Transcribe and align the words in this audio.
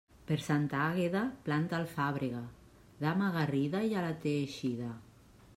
Per 0.29 0.35
Santa 0.45 0.79
Àgueda, 0.85 1.21
planta 1.49 1.75
l'alfàbega; 1.83 2.41
dama 3.05 3.31
garrida, 3.39 3.85
ja 3.95 4.09
la 4.11 4.21
té 4.25 4.37
eixida. 4.43 4.93